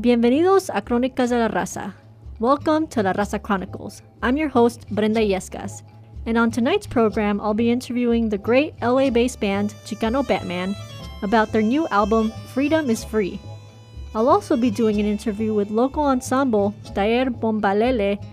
[0.00, 1.92] Bienvenidos a Crónicas de la Raza.
[2.38, 4.00] Welcome to La Raza Chronicles.
[4.22, 5.82] I'm your host, Brenda Yescas.
[6.24, 10.76] And on tonight's program, I'll be interviewing the great LA based band Chicano Batman
[11.22, 13.40] about their new album, Freedom is Free.
[14.14, 18.24] I'll also be doing an interview with local ensemble Taller Bombalele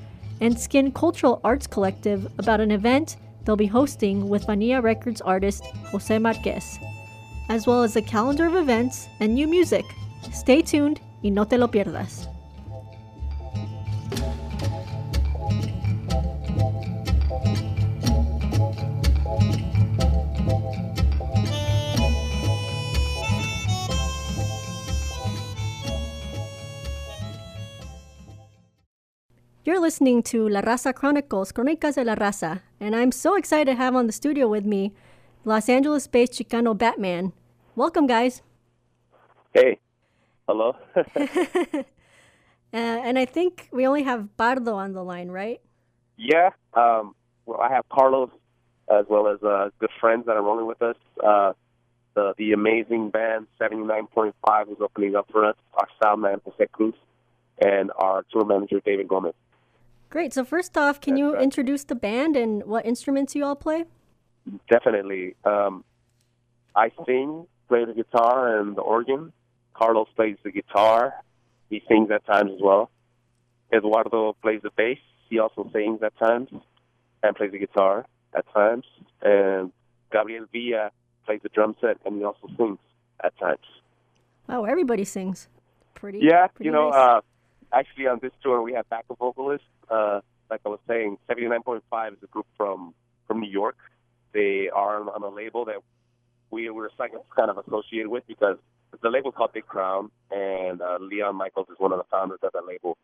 [0.42, 5.66] and Skin Cultural Arts Collective about an event they'll be hosting with Fania Records artist
[5.90, 6.78] Jose Marquez,
[7.50, 9.86] as well as a calendar of events and new music.
[10.32, 12.30] Stay tuned y no te lo pierdas.
[29.64, 33.74] You're listening to La Raza Chronicles, Crónicas de la Raza, and I'm so excited to
[33.74, 34.94] have on the studio with me
[35.44, 37.34] Los Angeles based Chicano Batman.
[37.76, 38.44] Welcome, guys.
[39.56, 39.80] Hey.
[40.48, 40.76] Hello.
[40.96, 41.84] uh,
[42.72, 45.62] and I think we only have Bardo on the line, right?
[46.18, 46.50] Yeah.
[46.74, 47.16] Um,
[47.46, 48.30] well, I have Carlos
[48.90, 50.96] as well as uh, good friends that are rolling with us.
[51.24, 51.54] Uh,
[52.14, 55.56] the the amazing band 79.5 is opening up for us.
[55.74, 56.94] Our sound man Jose Cruz
[57.60, 59.34] and our tour manager David Gomez.
[60.10, 60.34] Great.
[60.34, 61.44] So first off, can That's you right.
[61.44, 63.86] introduce the band and what instruments you all play?
[64.70, 65.36] Definitely.
[65.44, 65.84] Um,
[66.76, 69.34] I sing, play the guitar and the organ.
[69.76, 71.14] Carlos plays the guitar.
[71.70, 72.90] He sings at times as well.
[73.74, 75.00] Eduardo plays the bass.
[75.30, 76.50] He also sings at times
[77.24, 78.06] and plays the guitar
[78.36, 78.86] at times.
[79.22, 79.72] And
[80.12, 80.92] Gabriel Villa
[81.26, 82.78] plays the drum set and he also sings
[83.24, 83.66] at times.
[84.48, 85.48] Oh, everybody sings.
[85.96, 86.20] Pretty.
[86.22, 87.00] Yeah, pretty you know, nice.
[87.00, 87.22] uh,
[87.74, 89.68] actually on this tour we have backup vocalists.
[89.90, 92.94] Uh, like I was saying, 79.5 is a group from
[93.28, 93.78] from New York.
[94.34, 95.78] They are on, a label that
[96.52, 98.58] we were kind of associated with because
[99.02, 102.52] the label's called Big Crown, and uh, Leon Michels is one of the founders of
[102.54, 102.98] that label.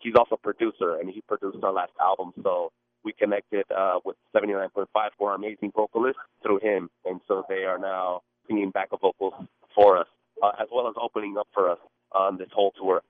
[0.00, 2.32] He's also a producer, and he produced our last album.
[2.42, 2.70] So
[3.04, 4.86] we connected uh, with 79.5
[5.18, 9.34] for our amazing vocalist through him, and so they are now singing backup vocals
[9.74, 10.06] for us,
[10.42, 11.78] uh, as well as opening up for us
[12.12, 13.02] on this whole tour.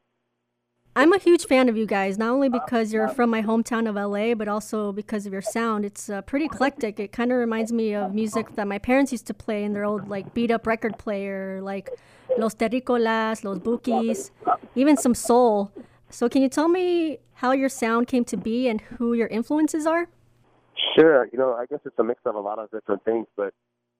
[0.96, 3.96] I'm a huge fan of you guys, not only because you're from my hometown of
[3.96, 5.84] LA, but also because of your sound.
[5.84, 7.00] It's uh, pretty eclectic.
[7.00, 9.84] It kind of reminds me of music that my parents used to play in their
[9.84, 11.90] old like beat up record player, like
[12.38, 14.30] Los Terricolas, Los Bukis,
[14.76, 15.72] even some soul.
[16.10, 19.88] So can you tell me how your sound came to be and who your influences
[19.88, 20.06] are?
[20.96, 21.28] Sure.
[21.32, 23.52] You know, I guess it's a mix of a lot of different things, but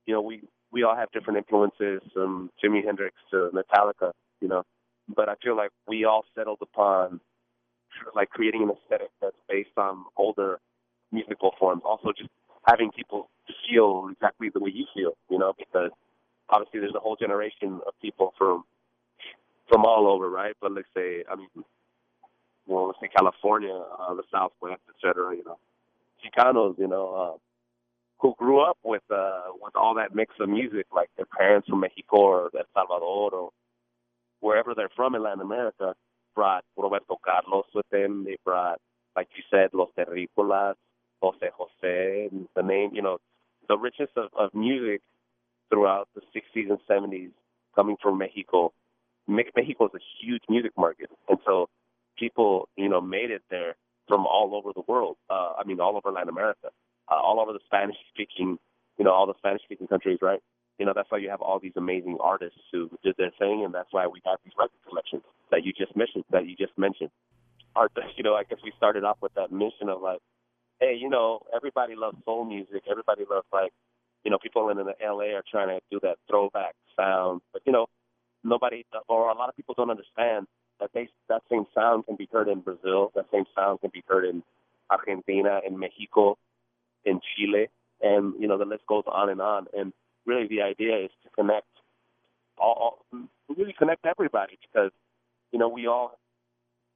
[0.07, 4.13] you know, we we all have different influences from Jimi Hendrix to Metallica.
[4.41, 4.63] You know,
[5.09, 7.21] but I feel like we all settled upon
[8.15, 10.61] like creating an aesthetic that's based on older
[11.13, 11.83] musical forms.
[11.85, 12.31] Also, just
[12.67, 13.29] having people
[13.69, 15.13] feel exactly the way you feel.
[15.29, 15.91] You know, because
[16.49, 18.65] obviously there's a whole generation of people from
[19.69, 20.55] from all over, right?
[20.61, 21.49] But let's say, I mean,
[22.67, 25.35] well, let's say California, uh, the Southwest, et cetera.
[25.37, 25.59] You know.
[26.25, 27.39] Chicanos, you know, uh,
[28.19, 31.81] who grew up with uh, with all that mix of music, like their parents from
[31.81, 33.51] Mexico or El Salvador or
[34.45, 35.95] wherever they're from in Latin America,
[36.35, 38.25] brought Roberto Carlos with them.
[38.27, 38.79] They brought,
[39.17, 40.75] like you said, Los Terricolas,
[41.23, 43.17] Jose Jose, the name, you know,
[43.69, 45.01] the richness of, of music
[45.71, 47.31] throughout the 60s and 70s
[47.75, 48.73] coming from Mexico.
[49.27, 51.71] Me- Mexico is a huge music market, and so
[52.19, 55.17] people, you know, made it there from all over the world.
[55.31, 56.69] Uh, I mean, all over Latin America,
[57.11, 58.59] uh, all over the Spanish-speaking,
[58.99, 60.41] you know, all the Spanish-speaking countries, right?
[60.79, 63.73] You know, that's why you have all these amazing artists who did their thing, and
[63.73, 66.25] that's why we have these record collections that you just mentioned.
[66.31, 67.11] That you just mentioned.
[67.77, 70.21] Art, you know, I guess we started off with that mission of like,
[70.81, 72.83] hey, you know, everybody loves soul music.
[72.91, 73.73] Everybody loves like,
[74.25, 77.73] you know, people in the LA are trying to do that throwback sound, but you
[77.73, 77.87] know,
[78.43, 80.47] nobody or a lot of people don't understand
[80.81, 84.03] that they that same sound can be heard in Brazil, that same sound can be
[84.07, 84.43] heard in
[84.91, 86.37] Argentina, in Mexico,
[87.05, 87.69] in Chile,
[88.03, 89.67] and you know the list goes on and on.
[89.77, 89.93] And
[90.27, 91.67] really, the idea is to connect
[92.59, 94.91] all, all really connect everybody because
[95.53, 96.19] you know we all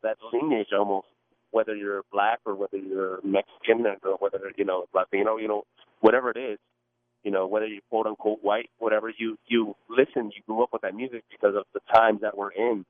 [0.02, 1.06] that lineage almost,
[1.50, 5.64] whether you're black or whether you're Mexican or whether you know Latino, you know
[6.00, 6.58] whatever it is,
[7.24, 10.82] you know whether you're quote unquote white, whatever you you listen, you grew up with
[10.82, 12.84] that music because of the times that we're in.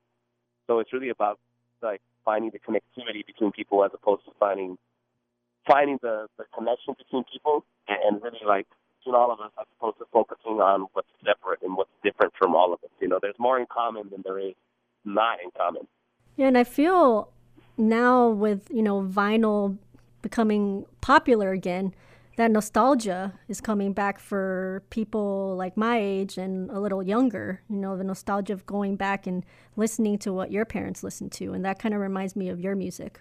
[0.67, 1.39] So it's really about
[1.83, 4.77] like finding the connectivity between people as opposed to finding
[5.67, 8.67] finding the, the connection between people and really like
[8.99, 12.55] between all of us as opposed to focusing on what's separate and what's different from
[12.55, 12.91] all of us.
[13.01, 14.55] You know, there's more in common than there is
[15.05, 15.87] not in common.
[16.37, 17.31] Yeah, and I feel
[17.77, 19.79] now with, you know, vinyl
[20.23, 21.95] becoming popular again,
[22.37, 27.63] that nostalgia is coming back for people like my age and a little younger.
[27.69, 29.45] You know, the nostalgia of going back and
[29.77, 31.53] listening to what your parents listened to.
[31.53, 33.21] And that kind of reminds me of your music.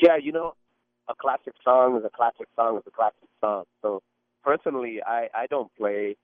[0.00, 0.54] Yeah, you know,
[1.08, 3.64] a classic song is a classic song is a classic song.
[3.82, 4.02] So
[4.48, 6.16] personally, I I don't play,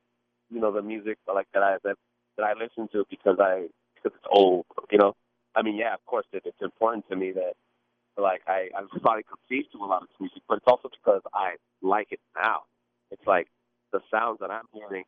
[0.50, 1.96] you know, the music like that I that
[2.36, 4.64] that I listen to because I because it's old.
[4.90, 5.14] You know,
[5.54, 7.54] I mean, yeah, of course, it, it's important to me that
[8.16, 11.20] like I I'm probably conceived to a lot of this music, but it's also because
[11.34, 12.62] I like it now.
[13.10, 13.48] It's like
[13.92, 15.04] the sounds that I'm hearing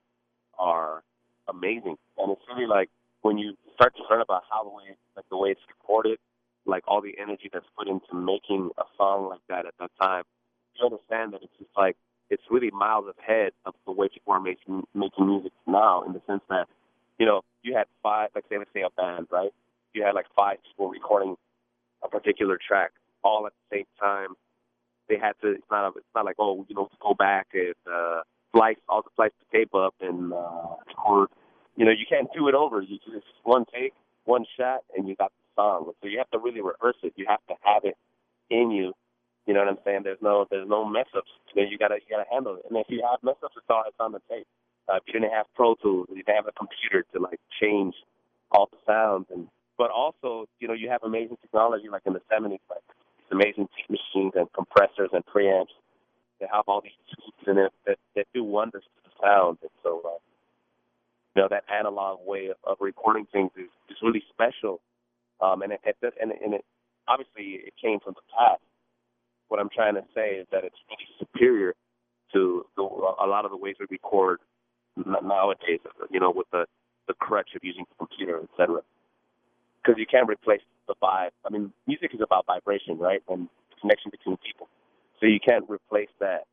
[0.58, 1.02] are
[1.48, 2.90] amazing, and it's really like
[3.22, 6.18] when you start to learn about how the way like the way it's recorded
[6.66, 10.24] like all the energy that's put into making a song like that at that time,
[10.74, 11.96] you understand that it's just like
[12.30, 16.02] it's really miles ahead of the way people are making making music now.
[16.02, 16.66] In the sense that,
[17.18, 19.50] you know, you had five, like say, let's say a band, right?
[19.92, 21.36] You had like five people recording
[22.02, 22.92] a particular track
[23.22, 24.34] all at the same time.
[25.08, 25.52] They had to.
[25.52, 25.92] It's not.
[25.96, 29.58] It's not like oh, you know, go back and uh, slice all the slice the
[29.58, 31.28] tape up and uh, record.
[31.76, 32.80] You know, you can't do it over.
[32.80, 33.92] You just one take,
[34.24, 35.92] one shot, and you got the song.
[36.02, 37.12] So you have to really rehearse it.
[37.16, 37.96] You have to have it
[38.50, 38.94] in you.
[39.46, 40.02] You know what I'm saying?
[40.04, 41.30] There's no there's no mess ups.
[41.54, 42.66] You, gotta you gotta handle it.
[42.68, 44.46] And if you have mess ups, it's all it's on the tape.
[44.88, 47.94] Uh, if you didn't have Pro Tools, you didn't have a computer to like change
[48.50, 49.48] all the sounds, and
[49.78, 52.82] but also you know you have amazing technology like in the 70s, like
[53.18, 55.74] these amazing tape machines and compressors and preamps
[56.40, 59.58] that have all these tools in it that, that do wonders to the sound.
[59.62, 60.18] And so, uh,
[61.34, 64.80] you know, that analog way of, of recording things is, is really special.
[65.40, 66.64] Um, and it, it and, and it
[67.08, 68.62] obviously it came from the past.
[69.48, 71.74] What I'm trying to say is that it's really superior
[72.32, 74.40] to the, a lot of the ways we record
[74.96, 75.80] nowadays.
[76.10, 76.66] You know, with the
[77.06, 78.80] the crutch of using the computer, etc.
[79.82, 81.30] Because you can't replace the vibe.
[81.44, 83.48] I mean, music is about vibration, right, and
[83.80, 84.68] connection between people.
[85.20, 86.44] So you can't replace that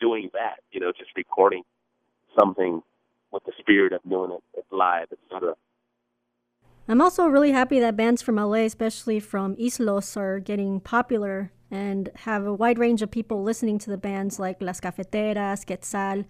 [0.00, 0.60] doing that.
[0.70, 1.62] You know, just recording
[2.38, 2.82] something
[3.32, 5.54] with the spirit of doing it live, etc.
[6.90, 11.52] I'm also really happy that bands from LA, especially from East Los, are getting popular
[11.70, 16.24] and have a wide range of people listening to the bands like Las Cafeteras, Quetzal,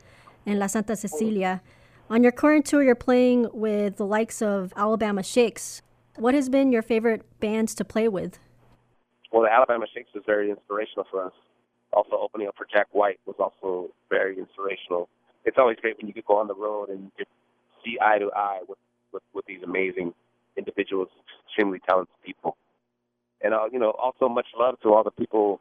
[0.47, 1.63] and La Santa Cecilia.
[2.11, 5.83] On your current tour, you're playing with the likes of Alabama Shakes.
[6.17, 8.39] What has been your favorite bands to play with?
[9.31, 11.33] Well, the Alabama Shakes was very inspirational for us.
[11.93, 15.09] Also, opening up for Jack White was also very inspirational.
[15.45, 17.11] It's always great when you can go on the road and
[17.85, 18.79] see eye to eye with,
[19.13, 20.13] with, with these amazing
[20.57, 21.09] individuals,
[21.47, 22.57] extremely talented people.
[23.43, 25.61] And, uh, you know, also much love to all the people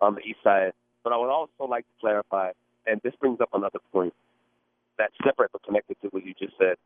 [0.00, 0.72] on the east side.
[1.04, 2.52] But I would also like to clarify,
[2.86, 4.14] and this brings up another point
[4.98, 6.76] that's separate but connected to what you just said.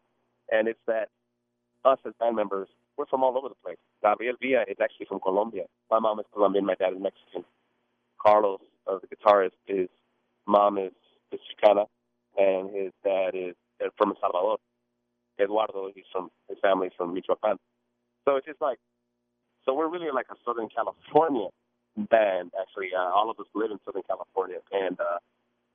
[0.51, 1.09] And it's that
[1.85, 3.79] us as band members, we're from all over the place.
[4.03, 5.65] Gabriel Villa is actually from Colombia.
[5.91, 7.45] My mom is Colombian, my dad is Mexican.
[8.21, 9.89] Carlos, uh, the guitarist, his
[10.47, 10.93] mom is,
[11.33, 11.87] is Chicana,
[12.39, 13.55] and his dad is
[13.85, 14.59] uh, from El Salvador.
[15.39, 17.59] Eduardo, he's from his family's from Michoacan.
[18.25, 18.79] So it's just like,
[19.67, 21.49] so we're really like a Southern California
[21.97, 22.53] band.
[22.59, 25.19] Actually, uh, all of us live in Southern California, and uh,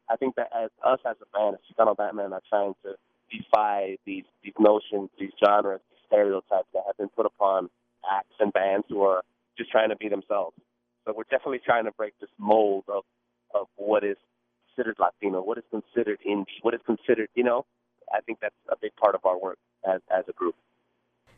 [0.10, 2.96] I think that as us as a band, as Chicano Batman, are trying to
[3.30, 7.70] defy these these notions, these genres, these stereotypes that have been put upon
[8.10, 9.24] acts and bands who are
[9.58, 10.56] just trying to be themselves.
[11.06, 13.04] So we're definitely trying to break this mold of
[13.54, 14.18] of what is
[14.76, 17.66] considered Latino, what is considered indie, what is considered, you know,
[18.14, 19.58] I think that's a big part of our work
[19.88, 20.56] as, as a group.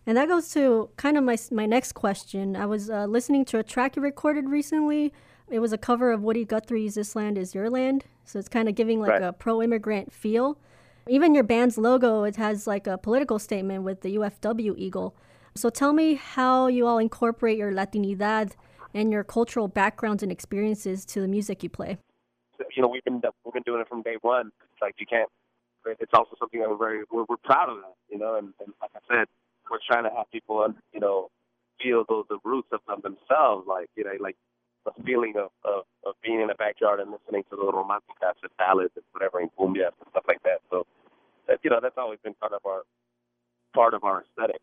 [0.06, 2.56] And that goes to kind of my, my next question.
[2.56, 5.14] I was uh, listening to a track you recorded recently.
[5.50, 8.06] It was a cover of Woody Guthrie's This Land Is Your Land.
[8.26, 9.24] So it's kind of giving like right.
[9.24, 10.58] a pro immigrant feel.
[11.08, 15.16] Even your band's logo, it has like a political statement with the UFW eagle.
[15.56, 18.54] So tell me how you all incorporate your Latinidad
[18.94, 21.98] and your cultural backgrounds and experiences to the music you play.
[22.76, 24.52] You know, we've been we've been doing it from day one.
[24.72, 25.30] It's like you can't
[25.86, 28.36] it's also something that we're very we're, we're proud of that, you know.
[28.38, 29.28] And, and like I said,
[29.70, 31.30] we're trying to have people, uh, you know,
[31.82, 34.38] feel those the roots of, of themselves, like you know, like
[34.86, 38.52] the feeling of, of of being in the backyard and listening to the romantic and
[38.58, 40.62] ballads and whatever in cumbia and stuff like that.
[40.72, 40.86] So,
[41.48, 42.84] that, you know, that's always been part of our
[43.74, 44.62] part of our aesthetic.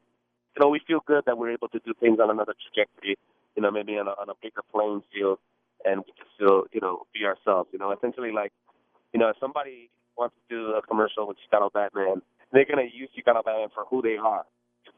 [0.57, 3.17] You know, we feel good that we're able to do things on another trajectory.
[3.57, 5.39] You know, maybe on a, on a bigger playing field,
[5.85, 7.69] and we can still, you know, be ourselves.
[7.73, 8.53] You know, essentially, like,
[9.13, 13.11] you know, if somebody wants to do a commercial with Chicano Batman, they're gonna use
[13.17, 14.45] Chicano Batman for who they are.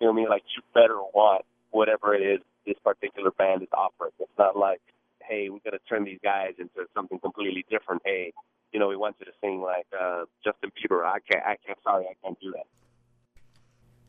[0.01, 0.27] You feel me?
[0.29, 4.13] Like you better want whatever it is this particular band is offering.
[4.21, 4.81] It's not like,
[5.23, 8.03] hey, we gotta turn these guys into something completely different.
[8.05, 8.33] Hey,
[8.73, 11.05] you know, we want you to sing like uh, Justin Bieber.
[11.05, 11.45] I can't.
[11.45, 11.79] I can't.
[11.83, 12.67] Sorry, I can't do that.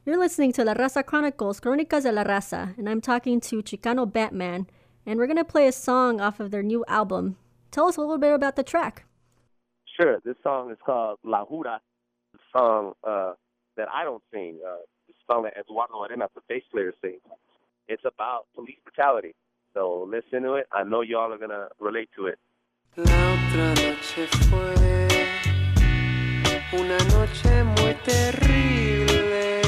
[0.05, 4.11] You're listening to La Raza Chronicles, Crónicas de la Raza, and I'm talking to Chicano
[4.11, 4.67] Batman,
[5.05, 7.37] and we're gonna play a song off of their new album.
[7.71, 9.05] Tell us a little bit about the track.
[9.99, 10.19] Sure.
[10.25, 11.79] This song is called La Jura.
[12.33, 13.33] The song uh,
[13.77, 14.59] that I don't sing.
[14.65, 14.92] Uh, the
[17.87, 19.35] It's about police brutality.
[19.73, 20.67] So listen to it.
[20.71, 22.39] I know y'all are gonna relate to it.
[22.95, 24.73] La otra noche fue
[26.73, 29.61] una noche muy terrible.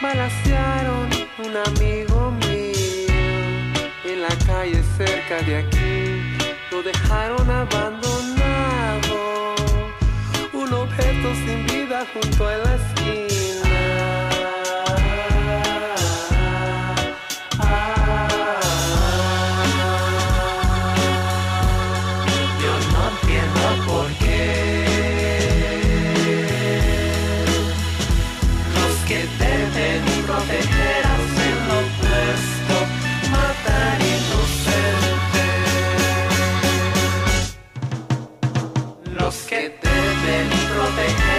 [0.00, 1.08] Balasearon
[1.44, 3.08] un amigo mío
[4.04, 6.36] en la calle cerca de aquí.
[6.70, 9.16] Lo dejaron abandonado,
[10.52, 12.78] un objeto sin vida junto a la
[39.52, 41.29] And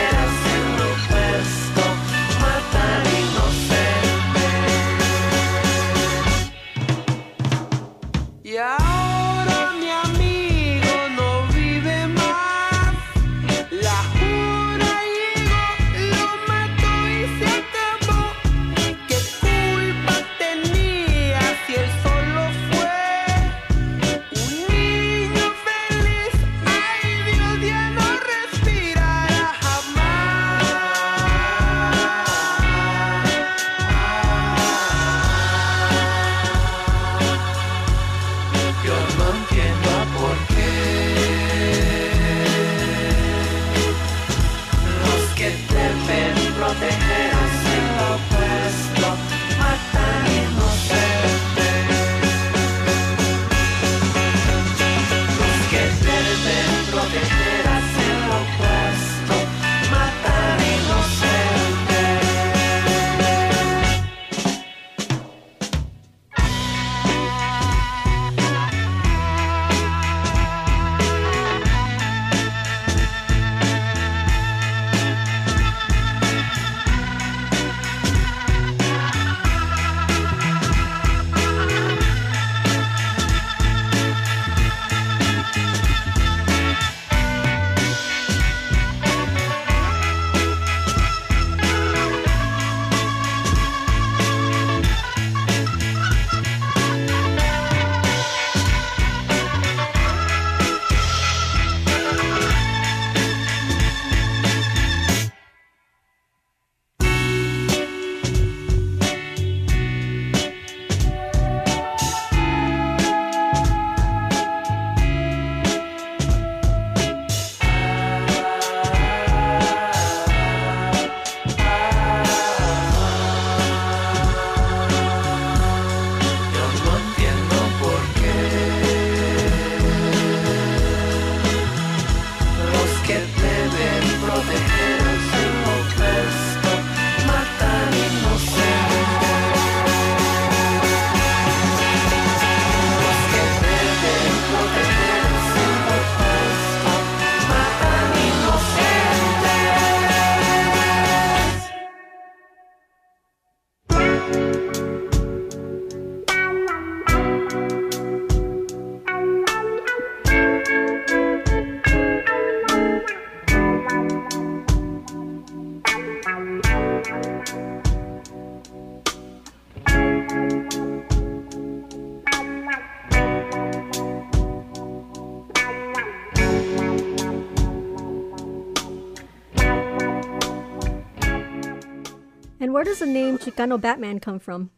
[182.81, 184.71] where does the name Chicano Batman come from?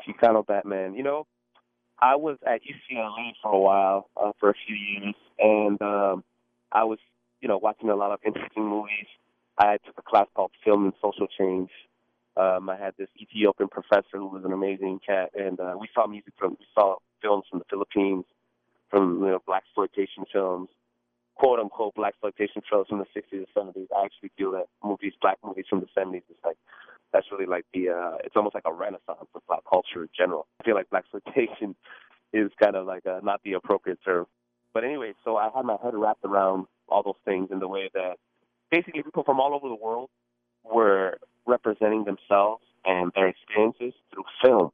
[0.00, 0.94] Chicano Batman.
[0.94, 1.26] You know,
[1.98, 6.24] I was at UCLA for a while, uh, for a few years, and um,
[6.72, 6.98] I was,
[7.42, 9.04] you know, watching a lot of interesting movies.
[9.58, 11.68] I took a class called Film and Social Change.
[12.38, 16.06] Um, I had this Ethiopian professor who was an amazing cat, and uh, we saw
[16.06, 18.24] music from, we saw films from the Philippines,
[18.88, 20.70] from you know black exploitation films,
[21.34, 23.88] quote unquote black exploitation films from the 60s and 70s.
[23.94, 26.56] I actually feel that movies, black movies from the 70s, is like
[27.14, 30.46] that's really like the uh it's almost like a renaissance of black culture in general.
[30.60, 31.74] I feel like black exploitation
[32.34, 34.26] is kind of like uh, not the appropriate term.
[34.74, 37.88] But anyway, so I had my head wrapped around all those things in the way
[37.94, 38.16] that
[38.70, 40.10] basically people from all over the world
[40.64, 44.70] were representing themselves and their experiences through film.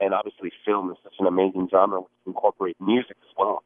[0.00, 3.62] And obviously film is such an amazing genre which incorporate music as well.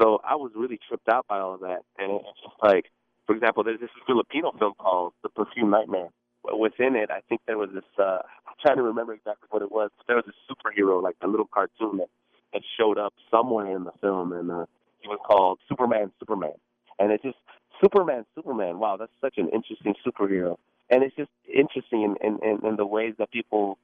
[0.00, 2.86] So I was really tripped out by all of that, and it's just like,
[3.26, 6.08] for example, there's this Filipino film called The Perfume Nightmare.
[6.56, 7.84] Within it, I think there was this.
[7.98, 9.90] Uh, I'm trying to remember exactly what it was.
[9.98, 12.08] But there was a superhero, like a little cartoon that
[12.52, 14.66] that showed up somewhere in the film, and uh,
[15.00, 16.10] he was called Superman.
[16.18, 16.54] Superman,
[16.98, 17.36] and it's just
[17.80, 18.24] Superman.
[18.34, 18.78] Superman.
[18.78, 20.56] Wow, that's such an interesting superhero,
[20.90, 23.78] and it's just interesting in in, in, the ways that people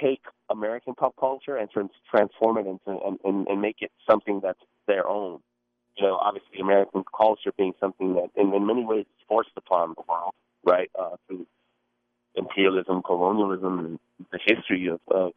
[0.00, 4.40] take American pop culture and trans- transform it into and, and, and make it something
[4.42, 5.40] that's their own.
[5.96, 9.94] You know, obviously American culture being something that in, in many ways is forced upon
[9.96, 10.32] the world,
[10.64, 10.90] right?
[10.98, 11.46] Uh, through
[12.34, 13.98] imperialism, colonialism, and
[14.32, 15.32] the history of, of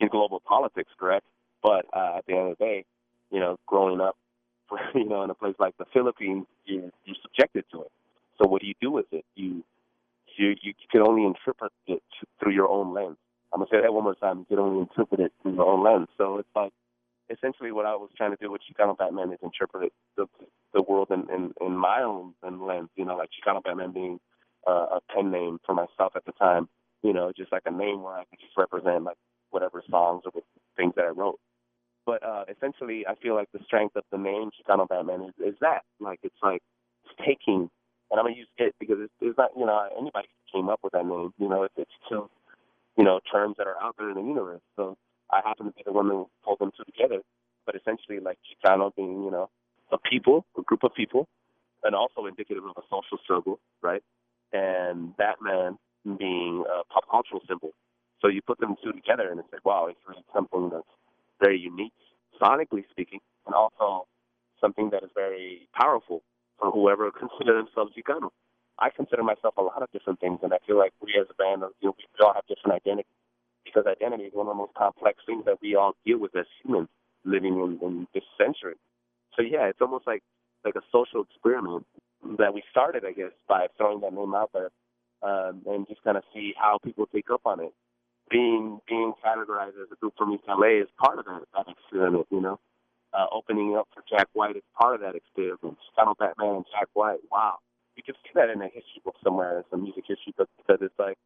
[0.00, 1.26] in global politics, correct?
[1.62, 2.84] But uh, at the end of the day,
[3.30, 4.16] you know, growing up,
[4.94, 7.92] you know, in a place like the Philippines, you're, you're subjected to it.
[8.40, 9.24] So what do you do with it?
[9.34, 9.64] You
[10.36, 12.02] you you can only interpret it
[12.40, 13.16] through your own lens.
[13.52, 14.40] I'm gonna say that one more time.
[14.40, 16.08] You can only interpret it through your own lens.
[16.16, 16.72] So it's like
[17.30, 20.26] essentially what I was trying to do with Chicano Batman is interpret the
[20.72, 22.88] the world in in, in my own lens.
[22.96, 24.20] You know, like Chicano Batman being
[24.66, 26.68] uh, a pen name for myself at the time.
[27.02, 29.16] You know, just like a name where I could just represent like
[29.50, 30.32] whatever songs or
[30.76, 31.38] things that I wrote.
[32.06, 35.56] But uh, essentially, I feel like the strength of the name Chicano Batman is, is
[35.60, 35.82] that.
[36.00, 36.62] Like, it's like
[37.04, 37.70] it's taking,
[38.10, 40.92] and I'm gonna use it because it's, it's not, you know, anybody came up with
[40.94, 41.32] that name.
[41.38, 42.28] You know, it's, it's two,
[42.96, 44.62] you know, terms that are out there in the universe.
[44.76, 44.96] So
[45.30, 47.22] I happen to be the one who pulled them two together.
[47.66, 49.50] But essentially, like Chicano being, you know,
[49.92, 51.28] a people, a group of people,
[51.84, 54.02] and also indicative of a social struggle, right?
[54.52, 55.78] And Batman
[56.18, 57.72] being a pop cultural symbol.
[58.20, 60.84] So you put them two together, and it's like, wow, it's really something that's
[61.40, 61.92] very unique,
[62.40, 64.06] sonically speaking, and also
[64.60, 66.22] something that is very powerful
[66.58, 68.30] for whoever considers themselves Chicano.
[68.78, 71.34] I consider myself a lot of different things, and I feel like we as a
[71.34, 73.12] band, you know, we all have different identities
[73.64, 76.46] because identity is one of the most complex things that we all deal with as
[76.64, 76.88] humans
[77.24, 78.74] living in, in this century.
[79.36, 80.22] So yeah, it's almost like
[80.64, 81.86] like a social experiment
[82.38, 84.70] that we started, I guess, by throwing that name out there
[85.22, 87.72] um, and just kind of see how people take up on it.
[88.30, 92.26] Being being categorized as a group from East LA is part of that, that experiment,
[92.30, 92.60] you know.
[93.12, 95.76] Uh, opening up for Jack White is part of that experiment.
[95.98, 97.56] Chicano Batman and Jack White, wow.
[97.96, 100.78] You can see that in a history book somewhere, in some music history book, because
[100.80, 101.16] it's like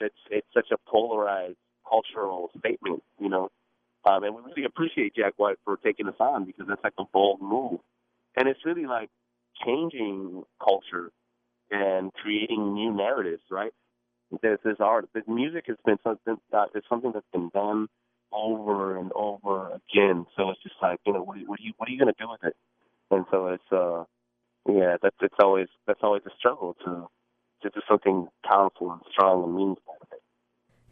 [0.00, 3.50] it's it's such a polarized cultural statement, you know.
[4.06, 7.04] Um, and we really appreciate Jack White for taking us on because that's like a
[7.12, 7.80] bold move.
[8.36, 9.10] And it's really like
[9.64, 11.10] changing culture
[11.70, 13.72] and creating new narratives, right?
[14.42, 15.08] There's this art.
[15.14, 17.88] The music has been something that it's something that's been done
[18.32, 20.26] over and over again.
[20.36, 22.28] So it's just like, you know, what, are you what are you going to do
[22.28, 22.56] with it?
[23.10, 24.04] And so it's uh,
[24.68, 27.08] yeah, that's it's always that's always a struggle to
[27.62, 29.94] to do something powerful and strong and meaningful.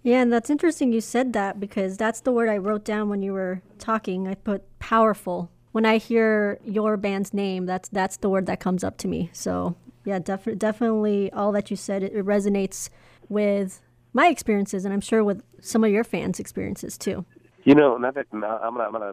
[0.02, 3.22] Yeah, and that's interesting you said that because that's the word I wrote down when
[3.22, 4.26] you were talking.
[4.26, 8.84] I put powerful when I hear your band's name, that's that's the word that comes
[8.84, 9.30] up to me.
[9.32, 12.88] So yeah, def- definitely all that you said it, it resonates
[13.28, 13.80] with
[14.12, 17.24] my experiences, and I'm sure with some of your fans' experiences too.
[17.64, 19.12] You know, now that I'm gonna I'm gonna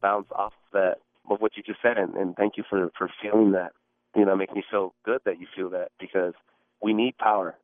[0.00, 0.96] bounce off that
[1.30, 3.72] of what you just said, and, and thank you for for feeling that.
[4.16, 6.32] You know, make me feel good that you feel that because
[6.82, 7.58] we need power,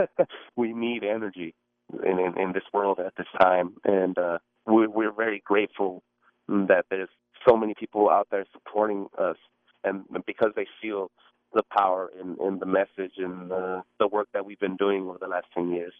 [0.56, 1.54] we need energy
[2.02, 6.02] in, in in this world at this time, and uh, we're, we're very grateful
[6.48, 7.10] that there's
[7.46, 9.36] so many people out there supporting us,
[9.84, 11.10] and because they feel
[11.54, 15.18] the power in, in the message and the, the work that we've been doing over
[15.20, 15.92] the last 10 years.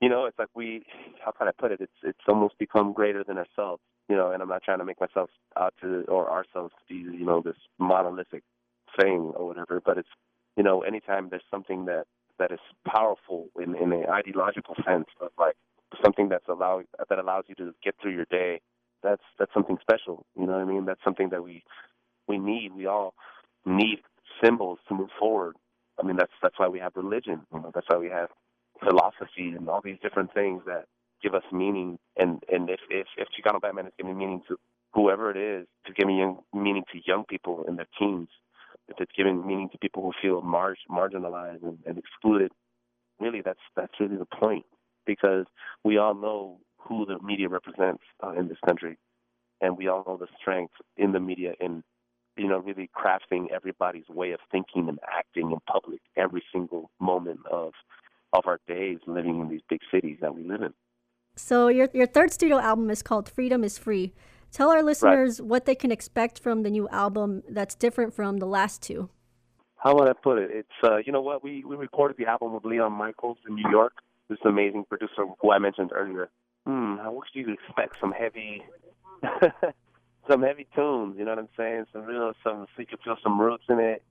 [0.00, 0.84] You know, it's like we,
[1.24, 1.80] how can I put it?
[1.80, 3.82] It's it's almost become greater than ourselves.
[4.08, 7.00] You know, and I'm not trying to make myself out to or ourselves to be,
[7.18, 8.42] you know, this monolithic
[8.98, 9.82] thing or whatever.
[9.84, 10.08] But it's,
[10.56, 12.04] you know, anytime there's something that
[12.38, 15.56] that is powerful in in an ideological sense of like
[16.02, 18.60] something that's allow that allows you to get through your day
[19.02, 20.26] that's that's something special.
[20.38, 20.84] You know what I mean?
[20.86, 21.62] That's something that we
[22.28, 22.72] we need.
[22.74, 23.14] We all
[23.66, 24.00] need
[24.44, 25.56] symbols to move forward.
[26.00, 27.42] I mean, that's that's why we have religion.
[27.52, 28.28] You know, that's why we have
[28.84, 30.86] philosophy and all these different things that
[31.22, 31.98] give us meaning.
[32.16, 34.58] And and if if, if Chicano Batman is giving meaning to
[34.94, 38.28] whoever it is, to giving young, meaning to young people in their teens,
[38.88, 42.52] if it's giving meaning to people who feel mar- marginalized and, and excluded,
[43.20, 44.64] really that's that's really the point.
[45.06, 45.46] Because
[45.84, 48.98] we all know who the media represents uh, in this country,
[49.60, 51.82] and we all know the strength in the media in
[52.36, 57.40] you know really crafting everybody's way of thinking and acting in public every single moment
[57.50, 57.72] of
[58.32, 60.74] of our days living in these big cities that we live in.
[61.36, 64.14] So your your third studio album is called Freedom is Free.
[64.50, 65.48] Tell our listeners right.
[65.48, 69.10] what they can expect from the new album that's different from the last two.
[69.76, 70.50] How would I put it?
[70.52, 73.70] It's uh, you know what we we recorded the album with Leon Michels in New
[73.70, 73.94] York.
[74.28, 76.28] This amazing producer who I mentioned earlier,
[76.68, 78.62] hmm, I wish you expect some heavy,
[80.30, 81.16] some heavy tunes.
[81.18, 81.86] You know what I'm saying?
[81.92, 82.66] Some real some.
[82.76, 84.02] So you can feel some roots in it.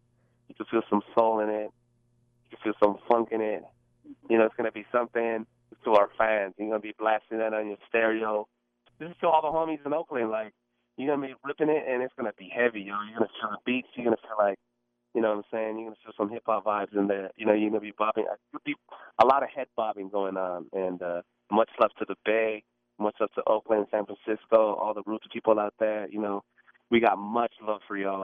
[0.50, 1.70] You can feel some soul in it.
[2.50, 3.64] You can feel some funk in it.
[4.28, 5.46] You know, it's gonna be something
[5.84, 6.56] to our fans.
[6.58, 8.48] You're gonna be blasting that on your stereo.
[9.00, 10.32] This is to all the homies in Oakland.
[10.32, 10.54] Like
[10.98, 12.82] you're gonna be ripping it, and it's gonna be heavy.
[12.82, 13.90] You know, you're gonna feel the beats.
[13.94, 14.58] You're gonna feel like,
[15.14, 15.78] you know what I'm saying?
[15.78, 17.30] You're gonna feel some hip hop vibes in there.
[17.38, 18.26] You know, you're gonna be bobbing.
[18.66, 18.74] Be
[19.22, 22.64] a lot of head bobbing going on, and uh, much love to the Bay,
[23.00, 26.08] much love to Oakland, San Francisco, all the roots people out there.
[26.10, 26.44] You know,
[26.90, 28.24] we got much love for y'all.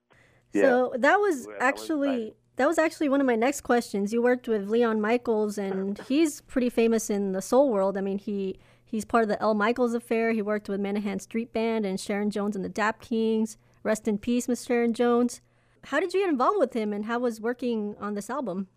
[0.54, 4.14] So that was Yeah, that was actually that was actually one of my next questions.
[4.14, 7.98] You worked with Leon Michels, and he's pretty famous in the soul world.
[7.98, 10.32] I mean, he he's part of the El Michels Affair.
[10.32, 13.58] He worked with Menahan Street Band and Sharon Jones and the Dap Kings.
[13.82, 15.42] Rest in peace, Miss Sharon Jones.
[15.86, 18.68] How did you get involved with him, and how was working on this album?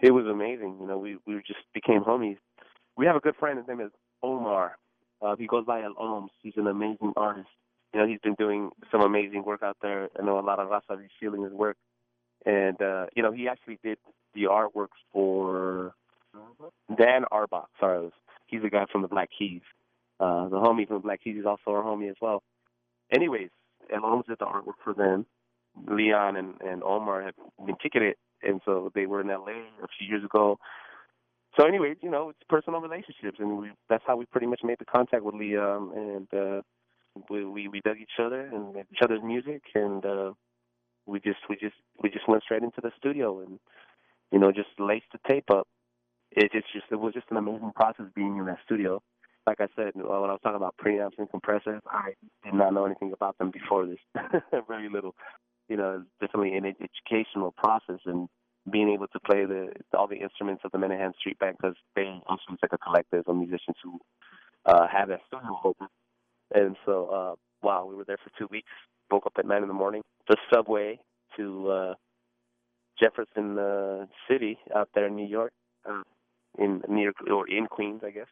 [0.00, 0.78] It was amazing.
[0.80, 2.38] You know, we we just became homies.
[2.98, 3.56] We have a good friend.
[3.56, 3.92] His name is
[4.24, 4.76] Omar.
[5.22, 6.30] Uh, he goes by El Oms.
[6.42, 7.48] He's an amazing artist.
[7.94, 10.08] You know, he's been doing some amazing work out there.
[10.18, 11.76] I know a lot of Raza is feeling his work.
[12.44, 13.98] And, uh, you know, he actually did
[14.34, 15.94] the artwork for
[16.96, 17.68] Dan Auerbach.
[17.78, 18.10] Sorry,
[18.48, 19.62] he's the guy from the Black Keys.
[20.18, 22.42] Uh, the homie from the Black Keys is also our homie as well.
[23.14, 23.50] Anyways,
[23.94, 25.24] El Oms did the artwork for them.
[25.86, 27.34] Leon and, and Omar have
[27.64, 30.58] been kicking it, and so they were in LA a few years ago.
[31.58, 34.78] So, anyways, you know, it's personal relationships, and we, that's how we pretty much made
[34.78, 36.62] the contact with Leon, and uh,
[37.28, 40.32] we, we we dug each other and each other's music, and uh,
[41.06, 43.58] we just we just we just went straight into the studio and
[44.30, 45.66] you know just laced the tape up.
[46.30, 49.02] It, it's just it was just an amazing process being in that studio.
[49.46, 52.12] Like I said, uh, when I was talking about preamps and compressors, I
[52.44, 53.98] did not know anything about them before this,
[54.68, 55.14] very little.
[55.68, 58.28] You know, it's definitely an educational process and
[58.70, 62.04] being able to play the all the instruments of the Menahan Street Band because they
[62.26, 63.98] also like a collective of musicians who
[64.66, 65.88] uh, have that studio open.
[66.54, 68.70] And so, uh, wow, we were there for two weeks.
[69.10, 70.02] Woke up at nine in the morning.
[70.28, 70.98] The subway
[71.36, 71.94] to uh,
[73.00, 75.52] Jefferson uh, City out there in New York,
[75.88, 76.02] uh,
[76.58, 78.26] in near or in Queens, I guess.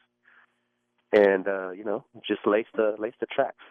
[1.12, 3.62] And uh, you know, just lace the lace the tracks.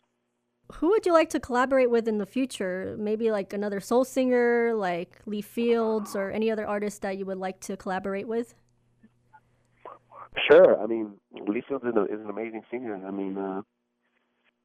[0.73, 2.95] Who would you like to collaborate with in the future?
[2.97, 7.38] Maybe like another soul singer, like Lee Fields, or any other artist that you would
[7.38, 8.56] like to collaborate with?
[10.49, 10.82] Sure.
[10.82, 11.13] I mean,
[11.47, 12.99] Lee Fields is, a, is an amazing singer.
[13.06, 13.62] I mean, uh,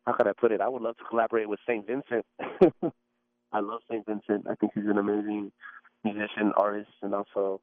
[0.07, 0.61] how could I put it?
[0.61, 1.87] I would love to collaborate with St.
[1.87, 2.25] Vincent.
[3.53, 4.05] I love St.
[4.07, 4.47] Vincent.
[4.49, 5.53] I think he's an amazing
[6.05, 7.61] musician, artist, and also,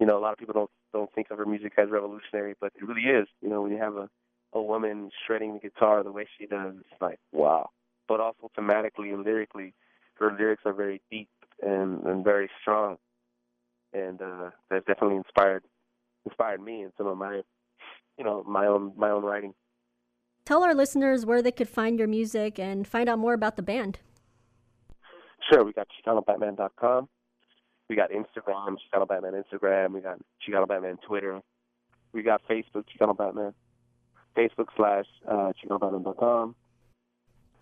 [0.00, 2.72] you know, a lot of people don't don't think of her music as revolutionary, but
[2.74, 3.28] it really is.
[3.42, 4.08] You know, when you have a
[4.56, 7.70] a woman shredding the guitar the way she does, it's like wow.
[8.08, 9.74] But also thematically and lyrically,
[10.14, 11.28] her lyrics are very deep
[11.62, 12.96] and and very strong,
[13.92, 15.64] and uh, that definitely inspired
[16.24, 17.42] inspired me in some of my,
[18.18, 19.54] you know, my own my own writing.
[20.44, 23.62] Tell our listeners where they could find your music and find out more about the
[23.62, 23.98] band.
[25.50, 27.08] Sure, we got ChicanoBatman.com.
[27.88, 29.92] We got Instagram, Chicano Batman Instagram.
[29.92, 31.40] We got Chicano Batman Twitter.
[32.12, 33.54] We got Facebook, Chicano Batman.
[34.36, 35.52] Facebook slash uh.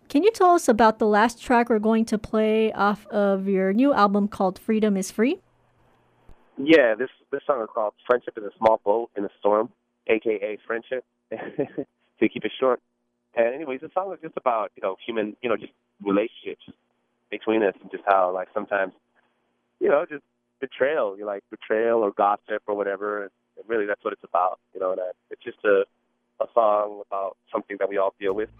[0.09, 3.73] Can you tell us about the last track we're going to play off of your
[3.73, 5.41] new album called Freedom is Free?
[6.57, 9.71] Yeah, this this song is called "Friendship is a Small Boat in a Storm,"
[10.07, 12.81] aka "Friendship," to keep it short.
[13.35, 16.63] And anyways, the song is just about you know human, you know, just relationships
[17.31, 18.93] between us, and just how like sometimes,
[19.81, 20.23] you know, just
[20.61, 23.25] betrayal, you like betrayal or gossip or whatever.
[23.25, 23.31] And
[23.67, 24.93] really, that's what it's about, you know.
[24.93, 25.85] And uh, it's just a
[26.41, 28.51] a song about something that we all deal with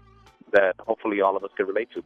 [0.51, 2.03] that hopefully all of us can relate to.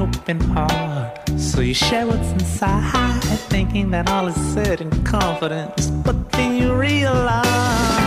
[0.00, 5.88] Open heart, so you share what's inside, thinking that all is said in confidence.
[5.90, 7.99] But then you realize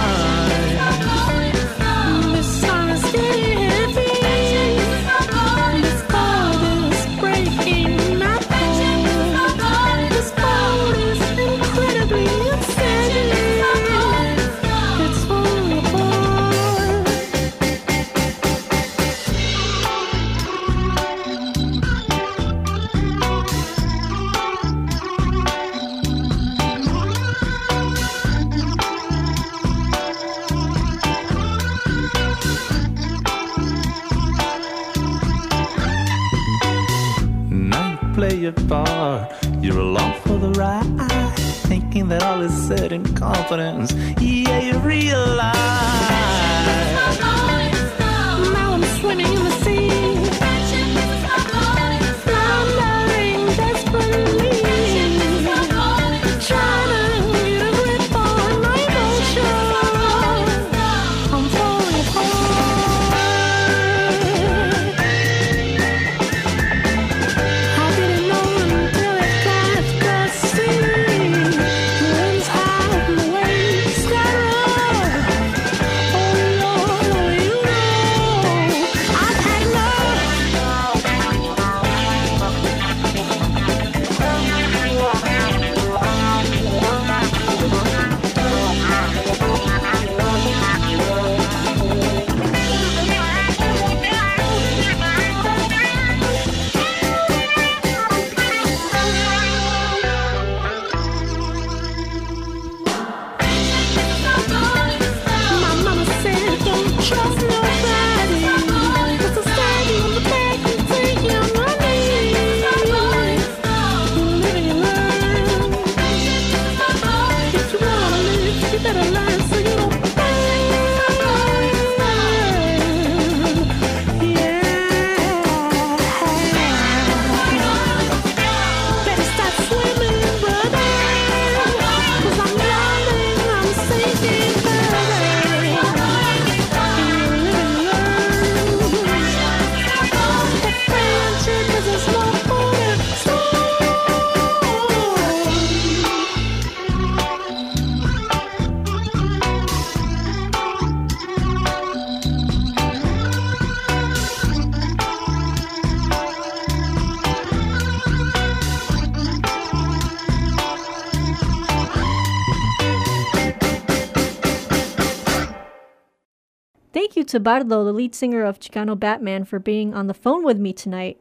[167.34, 170.72] to Bardo, the lead singer of Chicano Batman, for being on the phone with me
[170.72, 171.18] tonight.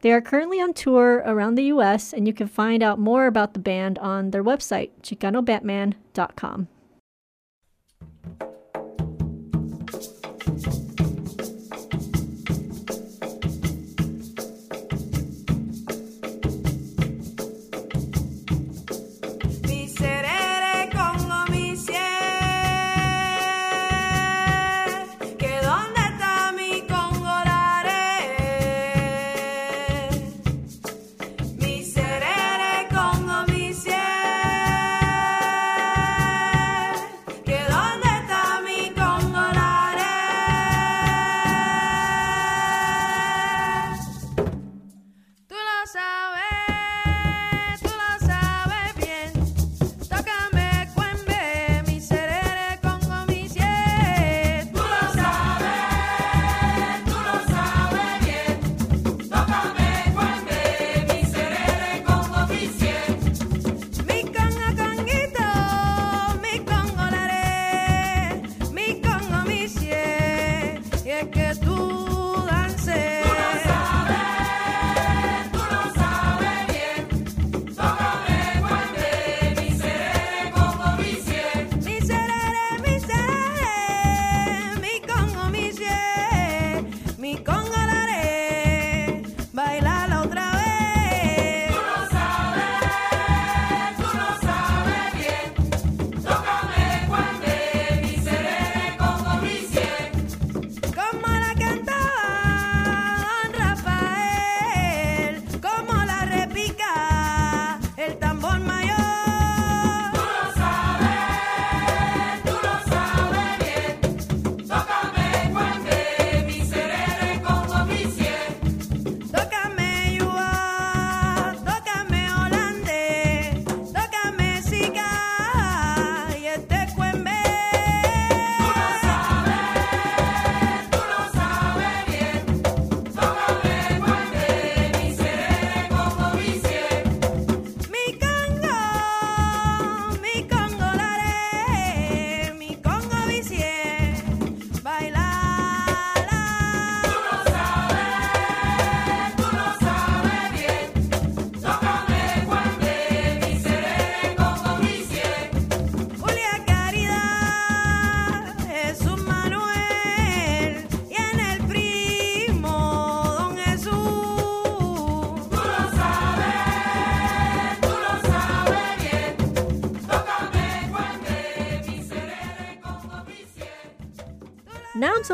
[0.00, 3.54] They are currently on tour around the US, and you can find out more about
[3.54, 6.68] the band on their website, chicanobatman.com.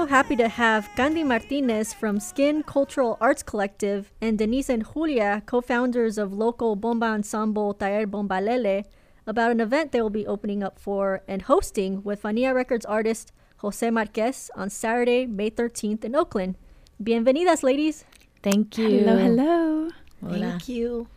[0.07, 5.43] so happy to have Candy Martinez from Skin Cultural Arts Collective and Denise and Julia,
[5.47, 8.85] co founders of local bomba ensemble Taller Bombalele,
[9.27, 13.33] about an event they will be opening up for and hosting with Fania Records artist
[13.59, 16.55] Jose Marquez on Saturday, May 13th in Oakland.
[17.03, 18.05] Bienvenidas, ladies.
[18.45, 19.01] Thank you.
[19.01, 19.91] Hello, hello.
[20.23, 21.09] Thank you.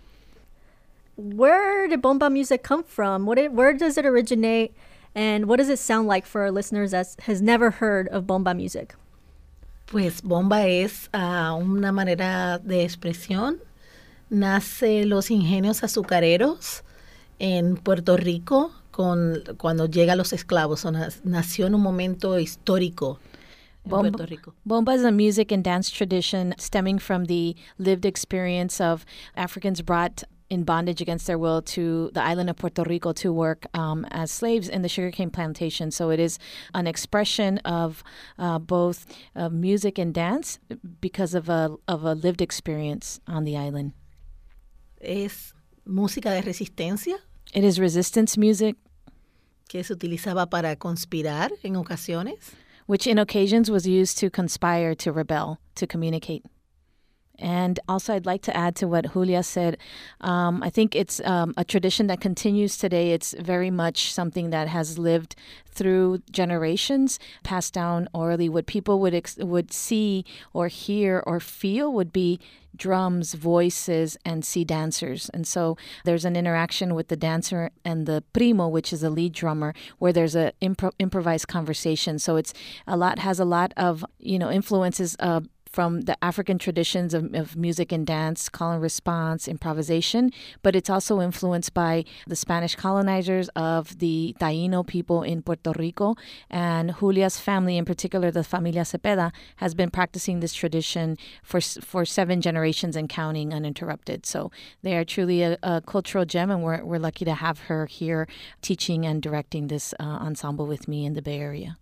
[1.16, 3.28] Where did bomba music come from?
[3.28, 4.74] What it, where does it originate?
[5.20, 8.54] And what does it sound like for our listeners that has never heard of bomba
[8.54, 8.96] music?
[9.88, 13.60] Pues bomba es ah, una manera de expresión.
[14.30, 16.84] Nace los ingenios azucareros
[17.40, 20.86] en Puerto Rico con, cuando llegan los esclavos.
[20.86, 23.20] O nas- nació en un momento histórico
[23.86, 24.12] Bomba-
[24.64, 29.06] Bomba is a music and dance tradition stemming from the lived experience of
[29.36, 33.68] Africans brought in bondage against their will to the island of Puerto Rico to work
[33.74, 35.92] um, as slaves in the sugarcane plantation.
[35.92, 36.40] So it is
[36.74, 38.04] an expression of
[38.38, 40.60] uh, both uh, music and dance
[41.02, 43.94] because of a, of a lived experience on the island.
[45.02, 45.54] Es
[45.88, 47.16] música de resistencia.
[47.54, 48.76] It is resistance music.
[49.70, 52.56] que se utilizaba para conspirar en ocasiones.
[52.88, 56.44] which in occasions was used to conspire to rebel, to communicate.
[57.40, 59.78] And also, I'd like to add to what Julia said.
[60.22, 63.12] Um, I think it's um, a tradition that continues today.
[63.12, 65.36] It's very much something that has lived
[65.72, 68.50] through generations, passed down orally.
[68.50, 72.40] What people would ex- would see or hear or feel would be
[72.76, 75.30] drums, voices, and see dancers.
[75.34, 79.34] And so there's an interaction with the dancer and the primo, which is the lead
[79.34, 82.20] drummer, where there's a impro- improvised conversation.
[82.20, 82.54] So it's
[82.88, 85.16] a lot has a lot of you know influences.
[85.20, 90.32] Uh, from the African traditions of, of music and dance, call and response, improvisation,
[90.64, 96.16] but it's also influenced by the Spanish colonizers of the Taino people in Puerto Rico.
[96.50, 102.06] And Julia's family, in particular, the Familia Cepeda, has been practicing this tradition for, for
[102.06, 104.26] seven generations and counting uninterrupted.
[104.26, 104.52] So
[104.82, 108.28] they are truly a, a cultural gem, and we're, we're lucky to have her here
[108.62, 111.78] teaching and directing this uh, ensemble with me in the Bay Area.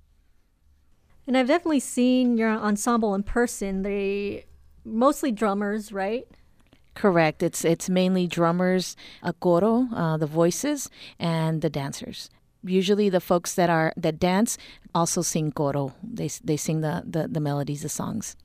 [1.27, 3.83] And I've definitely seen your ensemble in person.
[3.83, 4.45] They
[4.85, 6.25] mostly drummers, right?
[6.95, 7.43] Correct.
[7.43, 12.29] It's it's mainly drummers, a coro, uh, the voices, and the dancers.
[12.63, 14.57] Usually, the folks that are that dance
[14.95, 15.93] also sing coro.
[16.01, 18.35] They they sing the the, the melodies, the songs.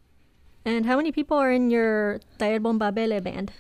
[0.67, 3.53] And how many people are in your Taller Bombalele band?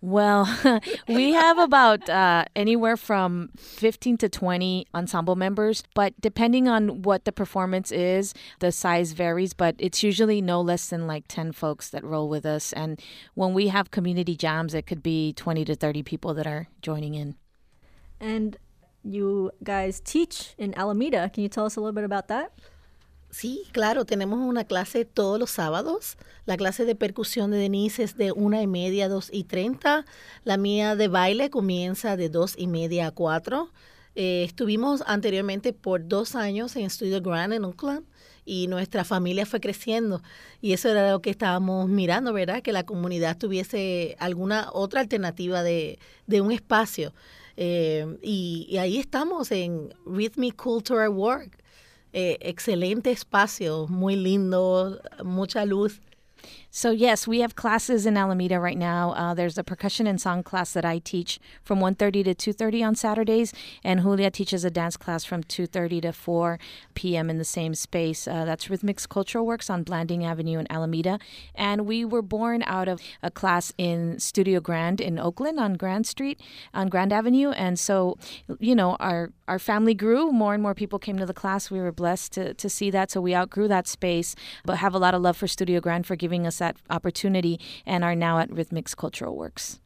[0.00, 0.48] Well,
[1.08, 7.24] we have about uh, anywhere from 15 to 20 ensemble members, but depending on what
[7.24, 11.90] the performance is, the size varies, but it's usually no less than like 10 folks
[11.90, 12.72] that roll with us.
[12.72, 13.00] And
[13.34, 17.14] when we have community jams, it could be 20 to 30 people that are joining
[17.14, 17.34] in.
[18.20, 18.56] And
[19.02, 21.30] you guys teach in Alameda.
[21.32, 22.52] Can you tell us a little bit about that?
[23.30, 26.16] Sí, claro, tenemos una clase todos los sábados.
[26.46, 30.06] La clase de percusión de Denise es de una y media a dos y treinta.
[30.44, 33.70] La mía de baile comienza de dos y media a cuatro.
[34.14, 38.06] Eh, estuvimos anteriormente por dos años en Studio Grand en Oakland
[38.46, 40.22] y nuestra familia fue creciendo
[40.62, 42.62] y eso era lo que estábamos mirando, ¿verdad?
[42.62, 45.98] Que la comunidad tuviese alguna otra alternativa de,
[46.40, 47.12] un espacio.
[47.58, 51.57] Eh, y, y ahí estamos en Rhythmic Cultural Work.
[52.12, 56.00] Eh, excelente espacio, muy lindo, mucha luz.
[56.70, 59.12] So yes, we have classes in Alameda right now.
[59.12, 62.94] Uh, there's a percussion and song class that I teach from 1:30 to 2:30 on
[62.94, 66.58] Saturdays, and Julia teaches a dance class from 2:30 to 4
[66.94, 67.30] p.m.
[67.30, 68.28] in the same space.
[68.28, 71.18] Uh, that's Rhythmix Cultural Works on Blanding Avenue in Alameda,
[71.54, 76.06] and we were born out of a class in Studio Grand in Oakland on Grand
[76.06, 76.38] Street
[76.74, 78.18] on Grand Avenue, and so
[78.58, 80.30] you know our our family grew.
[80.30, 81.70] More and more people came to the class.
[81.70, 84.98] We were blessed to to see that, so we outgrew that space, but have a
[84.98, 88.50] lot of love for Studio Grand for giving us that opportunity and are now at
[88.50, 89.80] Rhythmix Cultural Works.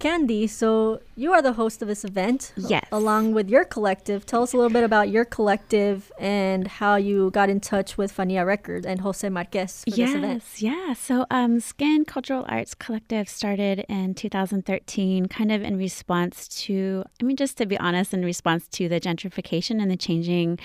[0.00, 2.52] Candy, so you are the host of this event.
[2.56, 2.84] Yes.
[2.90, 4.26] Along with your collective.
[4.26, 8.14] Tell us a little bit about your collective and how you got in touch with
[8.14, 10.42] Fania Records and Jose Marquez for this event.
[10.44, 10.92] Yes, yeah.
[10.94, 17.24] So, um, Skin Cultural Arts Collective started in 2013, kind of in response to, I
[17.24, 20.58] mean, just to be honest, in response to the gentrification and the changing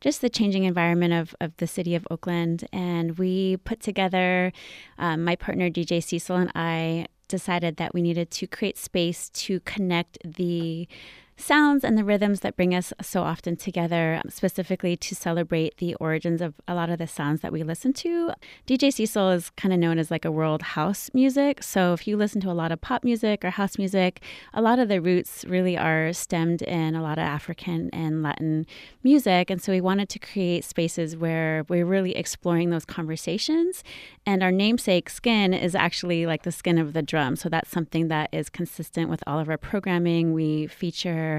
[0.00, 2.66] just the changing environment of, of the city of Oakland.
[2.72, 4.52] And we put together,
[4.98, 9.60] um, my partner DJ Cecil and I decided that we needed to create space to
[9.60, 10.88] connect the
[11.40, 16.40] sounds and the rhythms that bring us so often together, specifically to celebrate the origins
[16.40, 18.32] of a lot of the sounds that we listen to.
[18.66, 21.62] DJ Cecil is kind of known as like a world house music.
[21.62, 24.22] So if you listen to a lot of pop music or house music,
[24.52, 28.66] a lot of the roots really are stemmed in a lot of African and Latin
[29.02, 29.50] music.
[29.50, 33.82] And so we wanted to create spaces where we're really exploring those conversations.
[34.26, 37.36] And our namesake skin is actually like the skin of the drum.
[37.36, 40.32] So that's something that is consistent with all of our programming.
[40.32, 41.29] We feature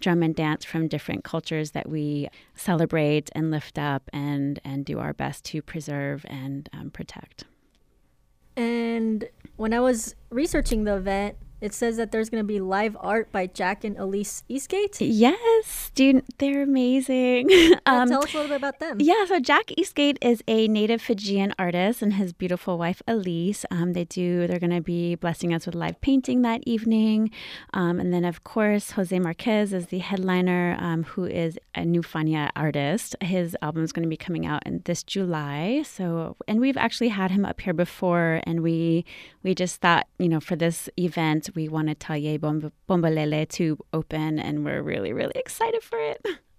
[0.00, 4.98] drum and dance from different cultures that we celebrate and lift up and, and do
[4.98, 7.44] our best to preserve and um, protect.
[8.56, 9.24] And
[9.56, 13.30] when I was researching the event, it says that there's going to be live art
[13.32, 15.00] by Jack and Elise Eastgate.
[15.00, 17.50] Yes, dude, they're amazing.
[17.86, 18.98] Uh, tell us a little bit about them.
[19.00, 23.64] Yeah, so Jack Eastgate is a native Fijian artist and his beautiful wife Elise.
[23.70, 24.46] Um, they do.
[24.46, 27.30] They're going to be blessing us with live painting that evening,
[27.72, 32.02] um, and then of course Jose Marquez is the headliner, um, who is a new
[32.02, 33.16] Fania artist.
[33.20, 35.82] His album is going to be coming out in this July.
[35.84, 39.04] So, and we've actually had him up here before, and we
[39.42, 44.38] we just thought, you know, for this event we wanted Talle Bomb- Bombalele to open,
[44.38, 46.24] and we're really really excited for it.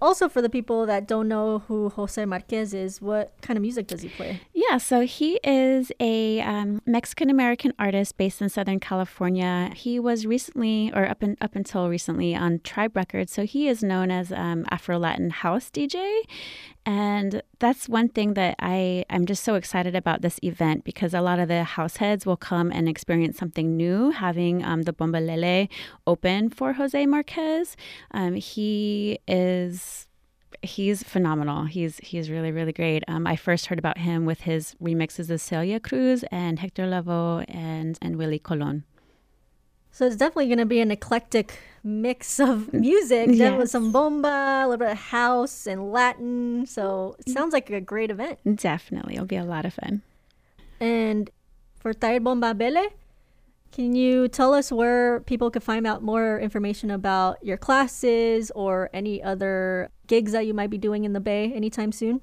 [0.00, 3.86] Also, for the people that don't know who Jose Marquez is, what kind of music
[3.86, 4.40] does he play?
[4.52, 9.70] Yeah, so he is a um, Mexican American artist based in Southern California.
[9.74, 13.32] He was recently, or up in, up until recently, on Tribe Records.
[13.32, 16.20] So he is known as um, Afro Latin house DJ,
[16.86, 21.20] and that's one thing that I I'm just so excited about this event because a
[21.20, 24.12] lot of the house heads will come and experience something new.
[24.12, 25.68] Having um, the Bombalele
[26.06, 27.76] open for Jose Marquez,
[28.12, 30.06] um, he is
[30.62, 31.64] he's phenomenal.
[31.64, 33.02] He's he's really really great.
[33.08, 37.44] Um, I first heard about him with his remixes of Celia Cruz and Hector Lavoe
[37.48, 38.84] and and Willie Colon.
[39.90, 42.80] So it's definitely going to be an eclectic mix of mm.
[42.80, 43.38] music.
[43.38, 46.66] There was some bomba, a little bit of house and Latin.
[46.66, 48.38] So it sounds like a great event.
[48.56, 50.02] Definitely, it'll be a lot of fun.
[50.80, 51.30] And
[51.78, 52.88] for Taller Bombalele,
[53.72, 58.90] can you tell us where people could find out more information about your classes or
[58.92, 62.20] any other gigs that you might be doing in the Bay anytime soon?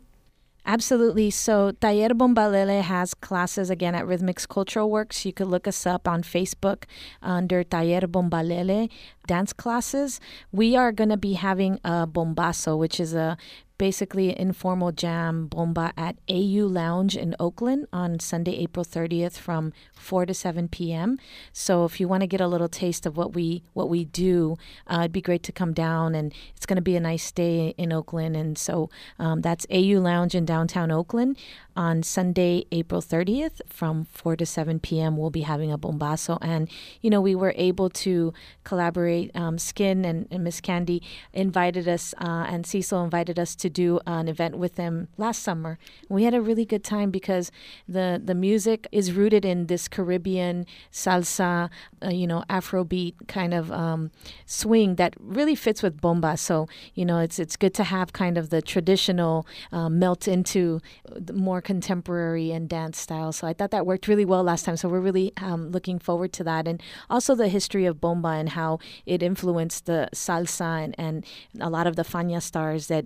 [0.65, 1.29] Absolutely.
[1.29, 5.25] So Taller Bombalele has classes again at Rhythmix Cultural Works.
[5.25, 6.83] You could look us up on Facebook
[7.21, 8.89] under Taller Bombalele
[9.27, 10.21] dance classes.
[10.51, 13.37] We are going to be having a bombazo, which is a
[13.77, 20.25] basically informal jam bomba at AU Lounge in Oakland on Sunday, April 30th from 4
[20.27, 21.17] to 7 p.m.
[21.51, 24.57] So if you want to get a little taste of what we what we do,
[24.87, 27.73] uh, it'd be great to come down and it's going to be a nice day
[27.77, 28.35] in Oakland.
[28.35, 31.37] And so um, that's AU Lounge in downtown Oakland
[31.75, 35.17] on Sunday, April 30th from 4 to 7 p.m.
[35.17, 36.37] We'll be having a bombazo.
[36.41, 36.69] And,
[37.01, 39.35] you know, we were able to collaborate.
[39.35, 41.01] Um, Skin and, and Miss Candy
[41.33, 45.77] invited us, uh, and Cecil invited us to do an event with them last summer.
[46.09, 47.51] We had a really good time because
[47.87, 51.69] the, the music is rooted in this Caribbean salsa,
[52.03, 54.11] uh, you know, Afrobeat kind of um,
[54.45, 56.37] swing that really fits with bomba.
[56.37, 60.79] So, you know, it's, it's good to have kind of the traditional uh, melt into
[61.09, 63.31] the more contemporary and dance style.
[63.31, 64.77] So I thought that worked really well last time.
[64.77, 66.67] So we're really um, looking forward to that.
[66.67, 71.25] And also the history of bomba and how it influenced the salsa and, and
[71.59, 73.05] a lot of the Fania stars that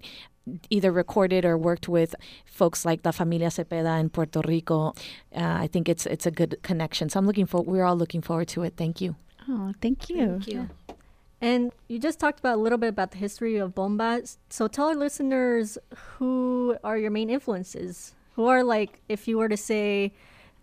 [0.69, 4.93] either recorded or worked with folks like La Familia Cepeda in Puerto Rico.
[5.35, 7.09] Uh, I think it's it's a good connection.
[7.09, 8.73] So I'm looking for we're all looking forward to it.
[8.77, 9.15] Thank you.
[9.49, 10.27] Oh, thank you.
[10.27, 10.69] Thank you.
[11.39, 14.23] And you just talked about a little bit about the history of bomba.
[14.49, 18.13] So tell our listeners who are your main influences.
[18.35, 20.13] Who are like, if you were to say,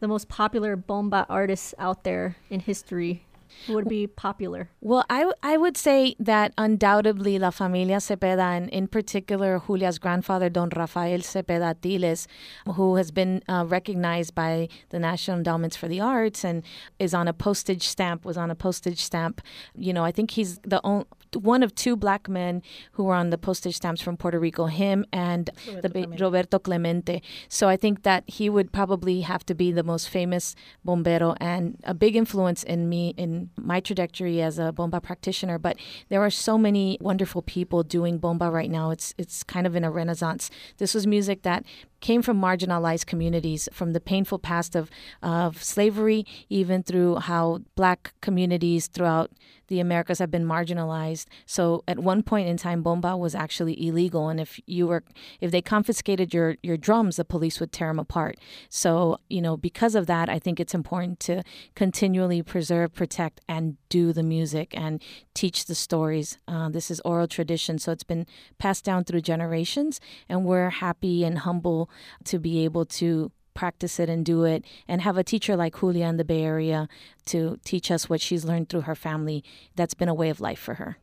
[0.01, 3.34] the most popular bomba artists out there in history, who
[3.69, 4.69] would be popular?
[4.81, 9.99] Well, I, w- I would say that undoubtedly La Familia Cepeda, and in particular Julia's
[9.99, 12.27] grandfather, Don Rafael Cepeda Atiles,
[12.75, 16.63] who has been uh, recognized by the National Endowments for the Arts and
[16.99, 19.41] is on a postage stamp, was on a postage stamp.
[19.77, 21.07] You know, I think he's the only
[21.37, 22.63] one of two black men
[22.93, 25.51] who were on the postage stamps from Puerto Rico, him and
[25.83, 27.23] the ba- Roberto Clemente.
[27.49, 30.55] So I think that he would probably have to be the most famous
[30.85, 35.59] bombero and a big influence in me in my trajectory as a bomba practitioner.
[35.59, 35.77] But
[36.09, 38.91] there are so many wonderful people doing bomba right now.
[38.91, 40.51] It's it's kind of in a renaissance.
[40.79, 41.65] This was music that
[42.05, 44.91] came from marginalized communities, from the painful past of,
[45.23, 49.31] of slavery, even through how black communities throughout
[49.69, 51.25] the Americas have been marginalized.
[51.47, 55.03] So at one point in time, bomba was actually illegal, and if you were,
[55.41, 58.37] if they confiscated your your drums, the police would tear them apart.
[58.69, 61.43] So you know, because of that, I think it's important to
[61.75, 65.03] continually preserve, protect, and do the music and
[65.33, 66.39] teach the stories.
[66.47, 68.27] Uh, this is oral tradition, so it's been
[68.59, 71.89] passed down through generations, and we're happy and humble
[72.25, 76.07] to be able to practice it and do it and have a teacher like Julia
[76.07, 76.89] in the Bay Area
[77.27, 79.45] to teach us what she's learned through her family.
[79.77, 80.99] That's been a way of life for her.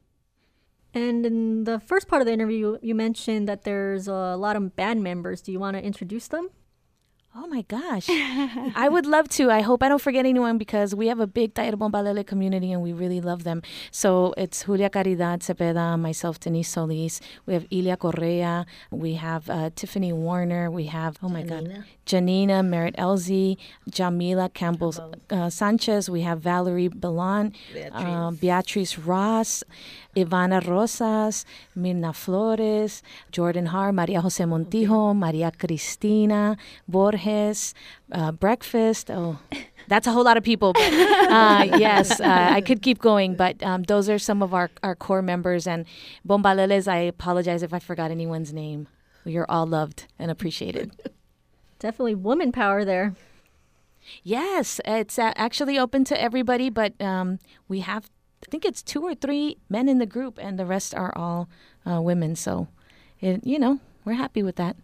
[0.94, 4.76] And in the first part of the interview, you mentioned that there's a lot of
[4.76, 5.42] band members.
[5.42, 6.50] Do you want to introduce them?
[7.34, 8.08] Oh my gosh.
[8.10, 9.50] I would love to.
[9.50, 12.82] I hope I don't forget anyone because we have a big Taller Bombalele community and
[12.82, 13.62] we really love them.
[13.90, 17.22] So it's Julia Caridad Cepeda, myself, Denise Solis.
[17.46, 18.66] We have Ilia Correa.
[18.92, 20.70] We have uh, Tiffany Warner.
[20.70, 23.56] We have, oh my God, Janina Merritt Elzy,
[23.90, 24.94] Jamila Campbell
[25.30, 26.10] uh, Sanchez.
[26.10, 27.54] We have Valerie Belan,
[27.94, 29.64] uh, Beatrice Ross,
[30.14, 33.02] Ivana Rosas, Mirna Flores,
[33.32, 37.74] Jordan Har, Maria Jose Montijo, Maria Cristina, Borges,
[38.12, 39.10] uh, Breakfast.
[39.10, 39.40] Oh,
[39.88, 40.74] that's a whole lot of people.
[40.74, 44.70] But uh, yes, uh, I could keep going, but um, those are some of our,
[44.84, 45.66] our core members.
[45.66, 45.86] And
[46.28, 48.90] Bombaleles, I apologize if I forgot anyone's name.
[49.24, 50.92] You're all loved and appreciated.
[51.82, 53.16] Definitely woman power there.
[54.22, 58.12] Yes, it's actually open to everybody, but um, we have,
[58.46, 61.50] I think it's two or three men in the group, and the rest are all
[61.84, 62.36] uh, women.
[62.36, 62.68] So,
[63.20, 64.76] it, you know, we're happy with that.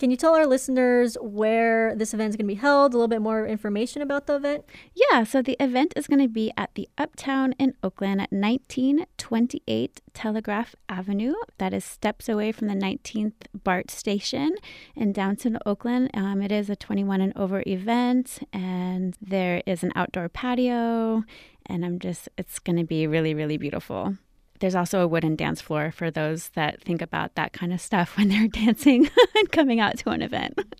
[0.00, 2.94] Can you tell our listeners where this event is going to be held?
[2.94, 4.64] A little bit more information about the event?
[4.94, 10.00] Yeah, so the event is going to be at the Uptown in Oakland at 1928
[10.14, 11.34] Telegraph Avenue.
[11.58, 14.54] That is steps away from the 19th BART station
[14.96, 16.08] in downtown Oakland.
[16.14, 21.24] Um, it is a 21 and over event, and there is an outdoor patio,
[21.66, 24.16] and I'm just, it's going to be really, really beautiful.
[24.60, 28.14] There's also a wooden dance floor for those that think about that kind of stuff
[28.16, 30.60] when they're dancing and coming out to an event.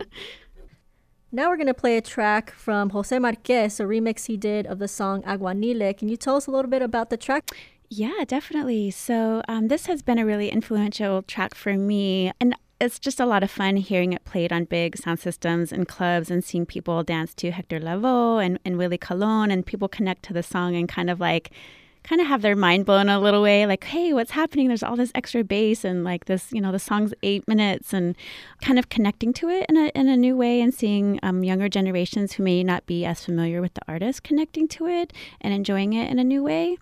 [1.32, 4.80] Now we're going to play a track from Jose Marquez, a remix he did of
[4.80, 5.96] the song Aguanile.
[5.96, 7.50] Can you tell us a little bit about the track?
[7.88, 8.90] Yeah, definitely.
[8.90, 12.32] So, um, this has been a really influential track for me.
[12.40, 15.86] And it's just a lot of fun hearing it played on big sound systems and
[15.86, 20.24] clubs and seeing people dance to Hector Lavoe and, and Willie Colon and people connect
[20.24, 21.52] to the song and kind of like
[22.02, 24.68] kind of have their mind blown a little way like hey what's happening?
[24.68, 28.16] There's all this extra bass and like this you know the song's eight minutes and
[28.60, 31.68] kind of connecting to it in a, in a new way and seeing um, younger
[31.68, 35.92] generations who may not be as familiar with the artist connecting to it and enjoying
[35.92, 36.76] it in a new way.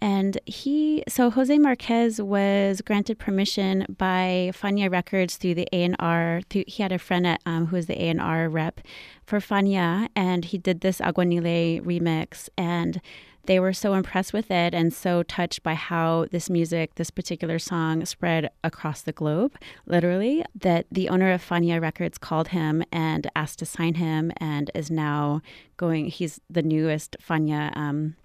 [0.00, 6.64] And he so jose marquez was granted permission by fania records through the a&r through,
[6.66, 8.80] he had a friend at, um, who was the a&r rep
[9.24, 13.00] for fania and he did this aguanile remix and
[13.46, 17.58] they were so impressed with it and so touched by how this music, this particular
[17.58, 23.30] song, spread across the globe, literally, that the owner of Fania Records called him and
[23.36, 25.42] asked to sign him and is now
[25.76, 27.76] going, he's the newest Fania.
[27.76, 28.16] Um,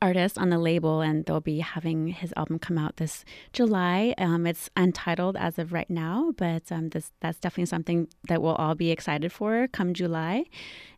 [0.00, 4.46] artist on the label and they'll be having his album come out this july um,
[4.46, 8.74] it's untitled as of right now but um, this, that's definitely something that we'll all
[8.74, 10.44] be excited for come july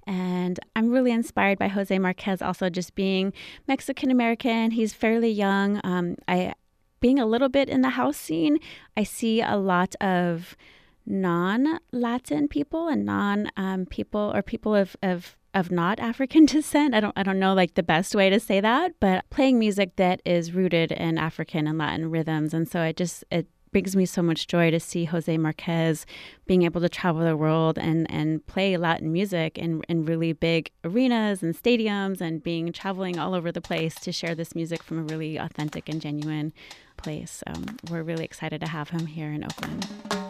[0.07, 3.33] and I'm really inspired by Jose Marquez also just being
[3.69, 4.73] Mexican American.
[4.73, 5.81] He's fairly young.
[5.85, 6.55] Um, I
[7.01, 8.59] being a little bit in the house scene,
[8.97, 10.57] I see a lot of
[11.05, 16.95] non-Latin people and non um, people or people of, of of not African descent.
[16.95, 19.97] I don't I don't know like the best way to say that, but playing music
[19.97, 24.05] that is rooted in African and Latin rhythms, and so it just it brings me
[24.05, 26.05] so much joy to see Jose Marquez
[26.47, 30.71] being able to travel the world and, and play Latin music in, in really big
[30.85, 34.99] arenas and stadiums and being traveling all over the place to share this music from
[34.99, 36.53] a really authentic and genuine
[36.99, 37.43] place.
[37.47, 40.22] So we're really excited to have him here in Oakland.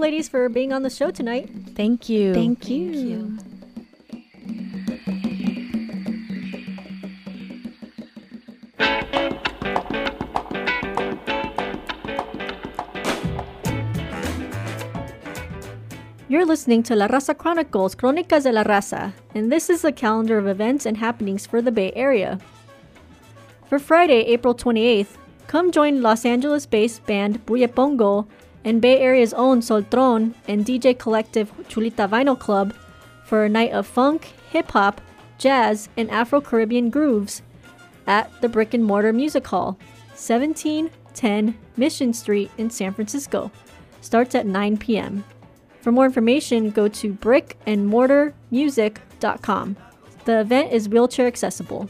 [0.00, 1.50] Ladies, for being on the show tonight.
[1.76, 2.34] Thank you.
[2.34, 3.38] Thank you.
[16.28, 20.38] You're listening to La Raza Chronicles, Crónicas de la Raza, and this is the calendar
[20.38, 22.38] of events and happenings for the Bay Area.
[23.68, 28.28] For Friday, April 28th, come join Los Angeles based band Buyepongo
[28.64, 32.74] and Bay Area's own Soltron and DJ collective Chulita Vinyl Club
[33.24, 35.00] for a night of funk, hip hop,
[35.38, 37.42] jazz, and Afro Caribbean grooves
[38.06, 39.78] at the Brick and Mortar Music Hall,
[40.10, 43.52] 1710 Mission Street in San Francisco.
[44.00, 45.22] Starts at 9 p.m.
[45.80, 49.76] For more information, go to brickandmortarmusic.com.
[50.24, 51.88] The event is wheelchair accessible.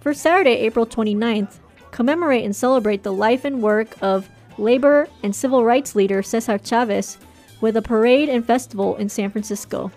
[0.00, 1.58] For Saturday, April 29th,
[1.90, 4.28] commemorate and celebrate the life and work of
[4.58, 7.16] labor and civil rights leader Cesar Chavez
[7.60, 9.90] with a parade and festival in San Francisco.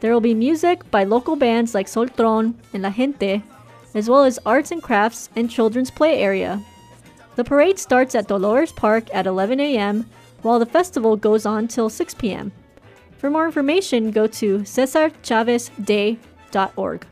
[0.00, 3.42] There will be music by local bands like Soltron and La Gente,
[3.94, 6.62] as well as arts and crafts and children's play area.
[7.36, 10.04] The parade starts at Dolores Park at 11 a.m.,
[10.42, 12.52] while the festival goes on till 6 p.m.
[13.16, 17.06] For more information, go to cesarchavezday.org.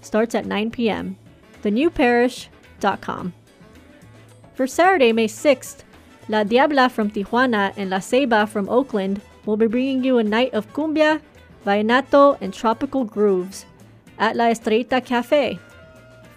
[0.00, 1.16] Starts at 9 p.m.
[1.62, 3.34] TheNewParish.com.
[4.54, 5.84] For Saturday, May 6th,
[6.28, 10.54] La Diabla from Tijuana and La Ceiba from Oakland will be bringing you a night
[10.54, 11.20] of cumbia,
[11.66, 13.66] vallenato, and tropical grooves
[14.18, 15.58] at La Estrellita Cafe,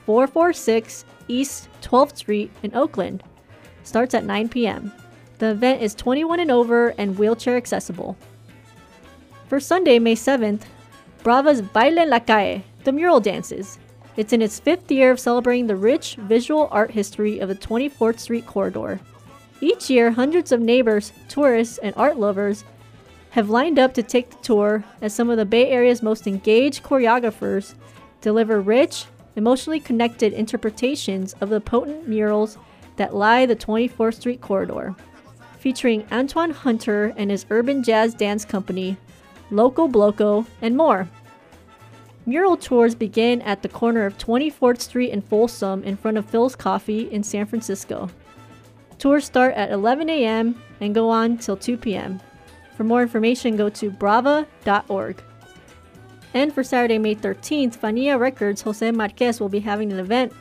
[0.06, 3.24] 446 East 12th Street in Oakland.
[3.84, 4.92] Starts at 9 p.m.
[5.40, 8.18] The event is 21 and over and wheelchair accessible.
[9.48, 10.64] For Sunday, May 7th,
[11.22, 13.80] Brava's Baile en la Calle, the mural dances.
[14.16, 18.20] It's in its fifth year of celebrating the rich visual art history of the 24th
[18.20, 19.00] Street corridor.
[19.62, 22.64] Each year, hundreds of neighbors, tourists, and art lovers
[23.32, 26.84] have lined up to take the tour as some of the Bay Area's most engaged
[26.84, 27.74] choreographers
[28.22, 29.06] deliver rich,
[29.36, 32.58] emotionally connected interpretations of the potent murals
[32.96, 34.96] that lie the 24th Street corridor,
[35.60, 38.98] featuring Antoine Hunter and his urban jazz dance company,
[39.50, 41.08] Loco Bloco, and more.
[42.26, 46.58] Mural tours begin at the corner of 24th Street and Folsom in front of Philz
[46.58, 48.10] Coffee in San Francisco.
[48.98, 50.62] Tours start at 11 a.m.
[50.80, 52.22] and go on till 2 p.m.
[52.78, 55.22] For more information, go to brava.org.
[56.34, 60.34] And for Saturday, May 13th, Fania Records Jose Marquez will be having an event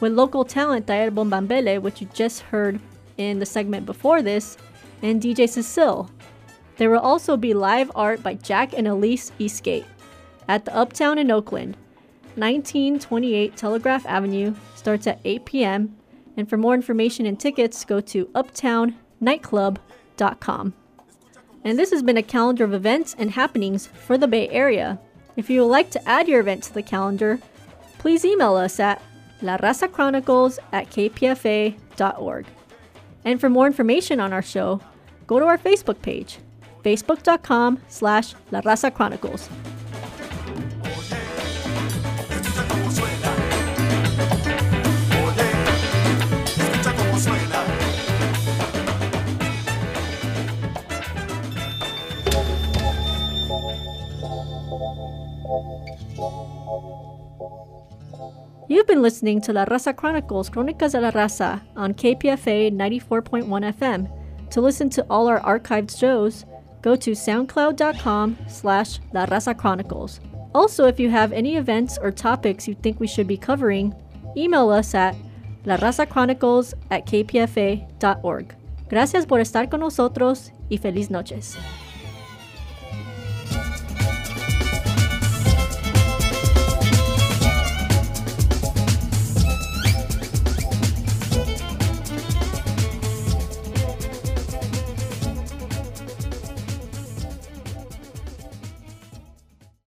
[0.00, 2.78] with local talent Taller Bombalele, which you just heard
[3.16, 4.58] in the segment before this,
[5.02, 6.10] and DJ Cecile.
[6.76, 9.84] There will also be live art by Jack and Elise Eastgate
[10.48, 11.76] at the Uptown in Oakland.
[12.36, 15.94] 1928 Telegraph Avenue starts at 8 p.m.
[16.36, 20.74] And for more information and tickets, go to uptownnightclub.com.
[21.62, 24.98] And this has been a calendar of events and happenings for the Bay Area.
[25.36, 27.38] If you would like to add your event to the calendar,
[27.98, 29.02] please email us at
[29.40, 32.46] larazachronicles at kpfa.org.
[33.24, 34.80] And for more information on our show,
[35.26, 36.38] go to our Facebook page,
[36.82, 39.48] facebook.com slash La Raza Chronicles.
[58.68, 63.44] You've been listening to La Raza Chronicles, Crónicas de la Raza, on KPFA 94.1
[63.74, 64.50] FM.
[64.50, 66.44] To listen to all our archived shows,
[66.82, 70.20] go to soundcloud.com slash La Raza Chronicles.
[70.54, 73.94] Also, if you have any events or topics you think we should be covering,
[74.36, 75.16] email us at
[75.64, 78.54] larazachronicles at kpfa.org.
[78.88, 81.56] Gracias por estar con nosotros y feliz noches.